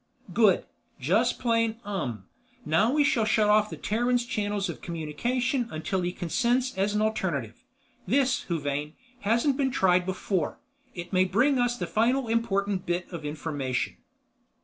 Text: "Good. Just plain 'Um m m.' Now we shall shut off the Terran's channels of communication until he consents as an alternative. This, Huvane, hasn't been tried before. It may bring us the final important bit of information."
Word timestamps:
"Good. 0.33 0.65
Just 0.99 1.37
plain 1.37 1.79
'Um 1.85 1.93
m 2.05 2.09
m.' 2.09 2.25
Now 2.65 2.91
we 2.91 3.03
shall 3.03 3.23
shut 3.23 3.51
off 3.51 3.69
the 3.69 3.77
Terran's 3.77 4.25
channels 4.25 4.67
of 4.67 4.81
communication 4.81 5.67
until 5.69 6.01
he 6.01 6.11
consents 6.11 6.75
as 6.75 6.95
an 6.95 7.03
alternative. 7.03 7.63
This, 8.07 8.45
Huvane, 8.45 8.93
hasn't 9.19 9.57
been 9.57 9.69
tried 9.69 10.07
before. 10.07 10.57
It 10.95 11.13
may 11.13 11.25
bring 11.25 11.59
us 11.59 11.77
the 11.77 11.85
final 11.85 12.29
important 12.29 12.87
bit 12.87 13.07
of 13.11 13.23
information." 13.23 13.97